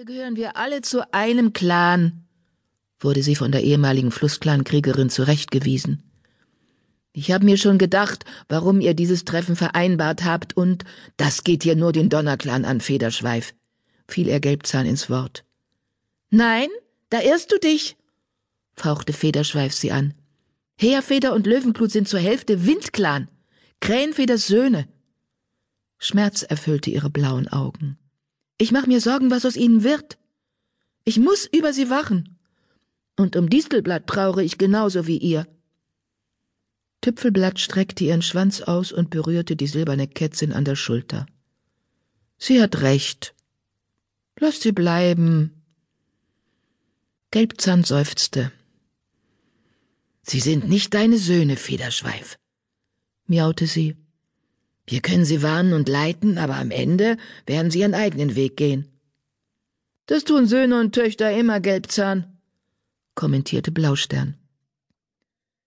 Hier 0.00 0.06
gehören 0.06 0.36
wir 0.36 0.56
alle 0.56 0.80
zu 0.80 1.12
einem 1.12 1.52
Clan, 1.52 2.24
wurde 3.00 3.22
sie 3.22 3.34
von 3.34 3.52
der 3.52 3.62
ehemaligen 3.62 4.10
Flussclan-Kriegerin 4.10 5.10
zurechtgewiesen. 5.10 6.10
Ich 7.12 7.32
habe 7.32 7.44
mir 7.44 7.58
schon 7.58 7.76
gedacht, 7.76 8.24
warum 8.48 8.80
ihr 8.80 8.94
dieses 8.94 9.26
Treffen 9.26 9.56
vereinbart 9.56 10.24
habt, 10.24 10.56
und 10.56 10.84
das 11.18 11.44
geht 11.44 11.64
hier 11.64 11.76
nur 11.76 11.92
den 11.92 12.08
Donnerclan 12.08 12.64
an, 12.64 12.80
Federschweif, 12.80 13.52
fiel 14.08 14.30
er 14.30 14.40
Gelbzahn 14.40 14.86
ins 14.86 15.10
Wort. 15.10 15.44
Nein, 16.30 16.70
da 17.10 17.20
irrst 17.20 17.52
du 17.52 17.58
dich, 17.58 17.98
fauchte 18.72 19.12
Federschweif 19.12 19.74
sie 19.74 19.92
an. 19.92 20.14
Heerfeder 20.78 21.34
und 21.34 21.46
Löwenblut 21.46 21.90
sind 21.90 22.08
zur 22.08 22.20
Hälfte 22.20 22.64
Windclan, 22.64 23.28
Krähenfeders 23.80 24.46
Söhne. 24.46 24.88
Schmerz 25.98 26.40
erfüllte 26.40 26.88
ihre 26.88 27.10
blauen 27.10 27.48
Augen. 27.48 27.98
Ich 28.60 28.72
mach 28.72 28.86
mir 28.86 29.00
Sorgen, 29.00 29.30
was 29.30 29.46
aus 29.46 29.56
ihnen 29.56 29.84
wird. 29.84 30.18
Ich 31.04 31.18
muss 31.18 31.46
über 31.46 31.72
sie 31.72 31.88
wachen. 31.88 32.38
Und 33.16 33.34
um 33.34 33.48
Distelblatt 33.48 34.06
traure 34.06 34.42
ich 34.44 34.58
genauso 34.58 35.06
wie 35.06 35.16
ihr. 35.16 35.46
Tüpfelblatt 37.00 37.58
streckte 37.58 38.04
ihren 38.04 38.20
Schwanz 38.20 38.60
aus 38.60 38.92
und 38.92 39.08
berührte 39.08 39.56
die 39.56 39.66
silberne 39.66 40.08
Kätzin 40.08 40.52
an 40.52 40.66
der 40.66 40.76
Schulter. 40.76 41.24
Sie 42.36 42.60
hat 42.60 42.82
recht. 42.82 43.34
Lass 44.38 44.60
sie 44.60 44.72
bleiben. 44.72 45.62
Gelbzahn 47.30 47.82
seufzte. 47.82 48.52
Sie 50.20 50.40
sind 50.40 50.68
nicht 50.68 50.92
deine 50.92 51.16
Söhne, 51.16 51.56
Federschweif, 51.56 52.38
miaute 53.26 53.66
sie. 53.66 53.96
Wir 54.86 55.00
können 55.00 55.24
sie 55.24 55.42
warnen 55.42 55.72
und 55.72 55.88
leiten, 55.88 56.38
aber 56.38 56.56
am 56.56 56.70
Ende 56.70 57.16
werden 57.46 57.70
sie 57.70 57.80
ihren 57.80 57.94
eigenen 57.94 58.34
Weg 58.34 58.56
gehen. 58.56 58.86
Das 60.06 60.24
tun 60.24 60.46
Söhne 60.46 60.80
und 60.80 60.94
Töchter 60.94 61.30
immer, 61.30 61.60
Gelbzahn, 61.60 62.38
kommentierte 63.14 63.70
Blaustern. 63.70 64.36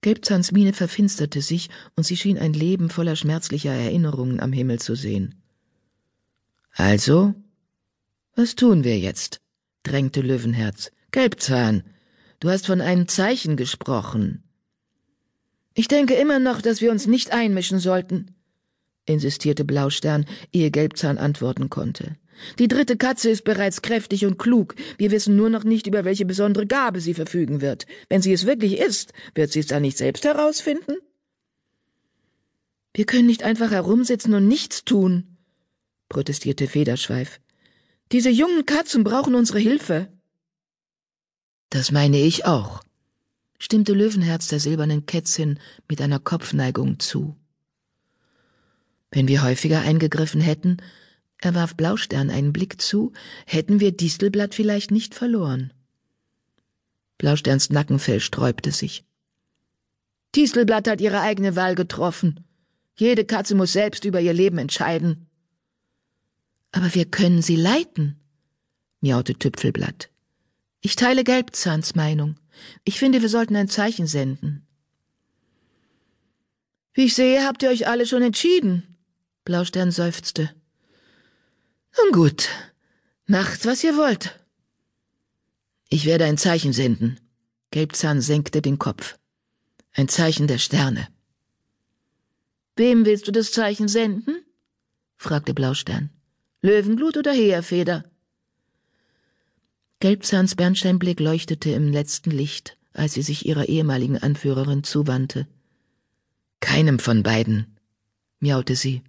Gelbzahns 0.00 0.52
Miene 0.52 0.72
verfinsterte 0.72 1.40
sich, 1.40 1.70
und 1.96 2.04
sie 2.04 2.16
schien 2.16 2.38
ein 2.38 2.52
Leben 2.52 2.90
voller 2.90 3.16
schmerzlicher 3.16 3.72
Erinnerungen 3.72 4.40
am 4.40 4.52
Himmel 4.52 4.78
zu 4.78 4.94
sehen. 4.96 5.36
Also? 6.72 7.34
Was 8.34 8.56
tun 8.56 8.84
wir 8.84 8.98
jetzt? 8.98 9.40
drängte 9.84 10.20
Löwenherz. 10.20 10.90
Gelbzahn, 11.12 11.84
du 12.40 12.50
hast 12.50 12.66
von 12.66 12.80
einem 12.80 13.06
Zeichen 13.06 13.56
gesprochen. 13.56 14.42
Ich 15.74 15.88
denke 15.88 16.14
immer 16.14 16.38
noch, 16.38 16.60
dass 16.60 16.80
wir 16.80 16.90
uns 16.90 17.06
nicht 17.06 17.32
einmischen 17.32 17.78
sollten, 17.78 18.34
insistierte 19.06 19.64
Blaustern, 19.64 20.26
ehe 20.52 20.70
Gelbzahn 20.70 21.18
antworten 21.18 21.70
konnte. 21.70 22.16
Die 22.58 22.68
dritte 22.68 22.96
Katze 22.96 23.30
ist 23.30 23.44
bereits 23.44 23.82
kräftig 23.82 24.26
und 24.26 24.38
klug. 24.38 24.74
Wir 24.98 25.10
wissen 25.10 25.36
nur 25.36 25.50
noch 25.50 25.64
nicht, 25.64 25.86
über 25.86 26.04
welche 26.04 26.26
besondere 26.26 26.66
Gabe 26.66 27.00
sie 27.00 27.14
verfügen 27.14 27.60
wird. 27.60 27.86
Wenn 28.08 28.22
sie 28.22 28.32
es 28.32 28.46
wirklich 28.46 28.78
ist, 28.78 29.12
wird 29.34 29.52
sie 29.52 29.60
es 29.60 29.66
dann 29.66 29.82
nicht 29.82 29.98
selbst 29.98 30.24
herausfinden? 30.24 30.96
Wir 32.92 33.06
können 33.06 33.26
nicht 33.26 33.42
einfach 33.42 33.70
herumsitzen 33.70 34.34
und 34.34 34.46
nichts 34.46 34.84
tun, 34.84 35.36
protestierte 36.08 36.68
Federschweif. 36.68 37.40
Diese 38.12 38.30
jungen 38.30 38.66
Katzen 38.66 39.02
brauchen 39.02 39.34
unsere 39.34 39.58
Hilfe. 39.58 40.08
Das 41.70 41.90
meine 41.90 42.20
ich 42.20 42.44
auch, 42.44 42.84
stimmte 43.58 43.94
Löwenherz 43.94 44.46
der 44.46 44.60
silbernen 44.60 45.06
Kätzin 45.06 45.58
mit 45.88 46.00
einer 46.00 46.20
Kopfneigung 46.20 47.00
zu. 47.00 47.36
Wenn 49.14 49.28
wir 49.28 49.44
häufiger 49.44 49.80
eingegriffen 49.80 50.40
hätten, 50.40 50.78
er 51.38 51.54
warf 51.54 51.76
Blaustern 51.76 52.30
einen 52.30 52.52
Blick 52.52 52.82
zu, 52.82 53.12
hätten 53.46 53.78
wir 53.78 53.92
Distelblatt 53.92 54.56
vielleicht 54.56 54.90
nicht 54.90 55.14
verloren. 55.14 55.72
Blausterns 57.16 57.70
Nackenfell 57.70 58.18
sträubte 58.18 58.72
sich. 58.72 59.04
Distelblatt 60.34 60.88
hat 60.88 61.00
ihre 61.00 61.20
eigene 61.20 61.54
Wahl 61.54 61.76
getroffen. 61.76 62.44
Jede 62.96 63.24
Katze 63.24 63.54
muss 63.54 63.72
selbst 63.72 64.04
über 64.04 64.20
ihr 64.20 64.32
Leben 64.32 64.58
entscheiden. 64.58 65.28
Aber 66.72 66.92
wir 66.92 67.04
können 67.04 67.40
sie 67.40 67.56
leiten, 67.56 68.16
miaute 69.00 69.34
Tüpfelblatt. 69.34 70.10
Ich 70.80 70.96
teile 70.96 71.22
Gelbzahns 71.22 71.94
Meinung. 71.94 72.34
Ich 72.82 72.98
finde, 72.98 73.22
wir 73.22 73.28
sollten 73.28 73.54
ein 73.54 73.68
Zeichen 73.68 74.08
senden. 74.08 74.66
Wie 76.94 77.04
ich 77.04 77.14
sehe, 77.14 77.46
habt 77.46 77.62
ihr 77.62 77.70
euch 77.70 77.86
alle 77.86 78.06
schon 78.06 78.22
entschieden, 78.22 78.93
Blaustern 79.44 79.90
seufzte. 79.90 80.50
Nun 81.98 82.12
gut, 82.12 82.48
macht, 83.26 83.66
was 83.66 83.84
ihr 83.84 83.96
wollt. 83.96 84.40
Ich 85.90 86.06
werde 86.06 86.24
ein 86.24 86.38
Zeichen 86.38 86.72
senden. 86.72 87.20
Gelbzahn 87.70 88.20
senkte 88.20 88.62
den 88.62 88.78
Kopf. 88.78 89.18
Ein 89.92 90.08
Zeichen 90.08 90.46
der 90.46 90.58
Sterne. 90.58 91.08
Wem 92.76 93.04
willst 93.04 93.28
du 93.28 93.32
das 93.32 93.52
Zeichen 93.52 93.86
senden? 93.86 94.42
fragte 95.16 95.54
Blaustern. 95.54 96.10
Löwenblut 96.62 97.16
oder 97.16 97.32
Heerfeder? 97.32 98.04
Gelbzahns 100.00 100.54
Bernsteinblick 100.54 101.20
leuchtete 101.20 101.70
im 101.70 101.92
letzten 101.92 102.30
Licht, 102.30 102.78
als 102.92 103.14
sie 103.14 103.22
sich 103.22 103.46
ihrer 103.46 103.68
ehemaligen 103.68 104.18
Anführerin 104.18 104.84
zuwandte. 104.84 105.46
Keinem 106.60 106.98
von 106.98 107.22
beiden, 107.22 107.76
miaute 108.40 108.74
sie. 108.74 109.02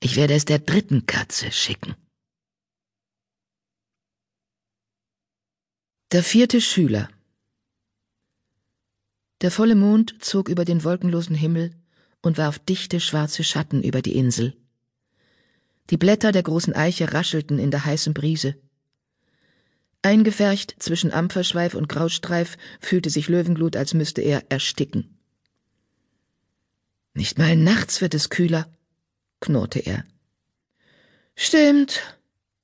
Ich 0.00 0.16
werde 0.16 0.34
es 0.34 0.44
der 0.44 0.58
dritten 0.58 1.06
Katze 1.06 1.50
schicken. 1.52 1.94
Der 6.12 6.22
vierte 6.22 6.60
Schüler 6.60 7.08
Der 9.40 9.50
volle 9.50 9.74
Mond 9.74 10.22
zog 10.22 10.48
über 10.48 10.64
den 10.64 10.84
wolkenlosen 10.84 11.34
Himmel 11.34 11.74
und 12.22 12.38
warf 12.38 12.58
dichte 12.58 13.00
schwarze 13.00 13.42
Schatten 13.42 13.82
über 13.82 14.02
die 14.02 14.16
Insel. 14.16 14.56
Die 15.90 15.96
Blätter 15.96 16.32
der 16.32 16.42
großen 16.42 16.74
Eiche 16.74 17.12
raschelten 17.12 17.58
in 17.58 17.70
der 17.70 17.84
heißen 17.84 18.14
Brise. 18.14 18.56
Eingefärcht 20.02 20.76
zwischen 20.78 21.10
Ampferschweif 21.10 21.74
und 21.74 21.88
Graustreif 21.88 22.56
fühlte 22.80 23.10
sich 23.10 23.28
Löwenglut, 23.28 23.76
als 23.76 23.94
müsste 23.94 24.20
er 24.20 24.44
ersticken. 24.50 25.18
Nicht 27.14 27.38
mal 27.38 27.56
nachts 27.56 28.00
wird 28.00 28.14
es 28.14 28.30
kühler, 28.30 28.70
knurrte 29.40 29.80
er. 29.80 30.04
Stimmt, 31.34 32.00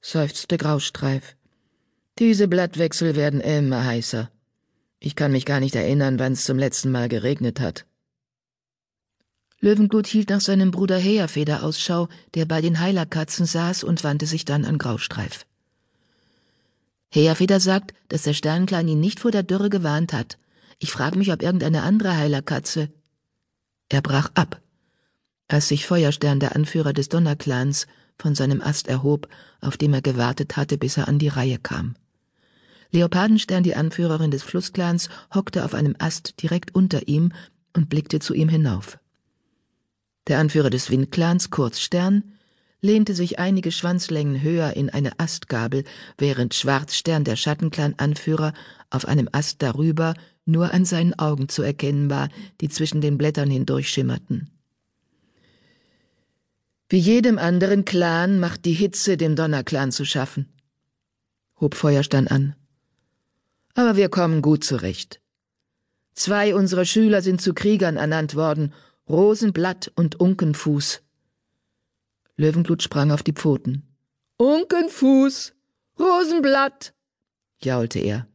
seufzte 0.01 0.57
Graustreif. 0.57 1.37
Diese 2.19 2.49
Blattwechsel 2.49 3.17
werden 3.17 3.41
immer 3.41 3.85
heißer. 3.85 4.31
Ich 4.99 5.17
kann 5.17 5.33
mich 5.33 5.45
gar 5.45 5.61
nicht 5.61 5.75
erinnern, 5.75 6.19
wann 6.19 6.33
es 6.33 6.45
zum 6.45 6.59
letzten 6.59 6.91
Mal 6.91 7.09
geregnet 7.09 7.61
hat. 7.61 7.87
Löwenblut 9.61 10.07
hielt 10.07 10.31
nach 10.31 10.41
seinem 10.41 10.71
Bruder 10.71 10.97
Heerfeder 10.97 11.63
Ausschau, 11.63 12.09
der 12.35 12.47
bei 12.47 12.61
den 12.61 12.81
Heilerkatzen 12.81 13.47
saß 13.47 13.85
und 13.85 14.03
wandte 14.05 14.27
sich 14.27 14.45
dann 14.45 14.65
an 14.65 14.79
Graustreif. 14.79 15.47
Heerfeder 17.11 17.61
sagt, 17.61 17.93
dass 18.09 18.23
der 18.23 18.33
Sternklein 18.33 18.89
ihn 18.89 19.01
nicht 19.01 19.21
vor 19.21 19.31
der 19.31 19.43
Dürre 19.43 19.71
gewarnt 19.71 20.13
hat. 20.13 20.39
Ich 20.79 20.91
frage 20.91 21.19
mich, 21.19 21.31
ob 21.31 21.43
irgendeine 21.43 21.83
andere 21.83 22.17
Heilerkatze. 22.17 22.89
Er 23.89 24.01
brach 24.01 24.31
ab 24.35 24.62
als 25.53 25.69
sich 25.69 25.87
Feuerstern, 25.87 26.41
der 26.41 26.57
Anführer 26.57 26.93
des 26.93 27.09
Donnerclans, 27.09 27.87
von 28.19 28.35
seinem 28.35 28.63
Ast 28.63 28.89
erhob, 28.89 29.29
auf 29.61 29.77
dem 29.77 29.93
er 29.93 30.03
gewartet 30.03 30.57
hatte, 30.57 30.79
bis 30.79 30.97
er 30.97 31.09
an 31.09 31.19
die 31.19 31.29
Reihe 31.29 31.59
kam. 31.59 31.95
Leopardenstern, 32.91 33.63
die 33.63 33.75
Anführerin 33.75 34.31
des 34.31 34.43
Flussclans, 34.43 35.09
hockte 35.35 35.65
auf 35.65 35.75
einem 35.75 35.97
Ast 35.99 36.43
direkt 36.43 36.75
unter 36.75 37.09
ihm 37.09 37.33
und 37.75 37.89
blickte 37.89 38.19
zu 38.19 38.35
ihm 38.35 38.49
hinauf. 38.49 38.99
Der 40.29 40.39
Anführer 40.39 40.71
des 40.71 40.91
Windclans, 40.91 41.51
Kurzstern, 41.51 42.23
lehnte 42.81 43.15
sich 43.15 43.39
einige 43.39 43.73
Schwanzlängen 43.73 44.43
höher 44.43 44.75
in 44.75 44.91
eine 44.91 45.19
Astgabel, 45.19 45.85
während 46.19 46.55
Schwarzstern, 46.55 47.25
der 47.25 47.37
Schattenclan-Anführer, 47.37 48.53
auf 48.91 49.07
einem 49.07 49.29
Ast 49.33 49.63
darüber 49.63 50.15
nur 50.45 50.73
an 50.73 50.85
seinen 50.85 51.19
Augen 51.19 51.49
zu 51.49 51.63
erkennen 51.63 52.11
war, 52.11 52.29
die 52.61 52.69
zwischen 52.69 53.01
den 53.01 53.19
Blättern 53.19 53.51
hindurch 53.51 53.89
schimmerten. 53.89 54.51
Wie 56.93 56.99
jedem 56.99 57.39
anderen 57.39 57.87
Clan 57.87 58.39
macht 58.39 58.67
die 58.67 58.75
Hitze 58.75 59.17
dem 59.17 59.35
Donnerclan 59.35 59.93
zu 59.93 60.05
schaffen, 60.05 60.53
hob 61.59 61.75
Feuerstein 61.75 62.29
an. 62.29 62.55
Aber 63.73 63.97
wir 63.97 64.11
kommen 64.11 64.43
gut 64.43 64.63
zurecht. 64.63 65.23
Zwei 66.13 66.55
unserer 66.55 66.85
Schüler 66.85 67.23
sind 67.23 67.41
zu 67.41 67.55
Kriegern 67.55 67.97
ernannt 67.97 68.35
worden, 68.35 68.75
Rosenblatt 69.09 69.91
und 69.95 70.21
Unkenfuß. 70.21 71.01
Löwenglut 72.37 72.83
sprang 72.83 73.11
auf 73.11 73.23
die 73.23 73.33
Pfoten. 73.33 73.85
Unkenfuß! 74.37 75.55
Rosenblatt! 75.99 76.93
jaulte 77.63 78.01
er. 78.01 78.27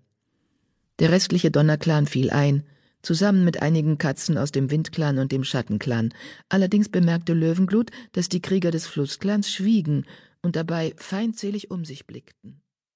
Der 0.98 1.12
restliche 1.12 1.52
Donnerclan 1.52 2.08
fiel 2.08 2.32
ein, 2.32 2.64
zusammen 3.08 3.46
mit 3.46 3.62
einigen 3.62 3.98
Katzen 3.98 4.38
aus 4.38 4.52
dem 4.52 4.70
Windclan 4.70 5.18
und 5.18 5.32
dem 5.32 5.46
Schattenclan. 5.46 6.14
Allerdings 6.50 6.90
bemerkte 6.90 7.34
Löwenglut, 7.34 7.90
dass 8.12 8.28
die 8.28 8.42
Krieger 8.42 8.70
des 8.70 8.86
Flussclans 8.86 9.50
schwiegen 9.50 10.06
und 10.42 10.58
dabei 10.58 10.94
feindselig 10.98 11.72
um 11.72 11.86
sich 11.86 12.06
blickten. 12.06 12.62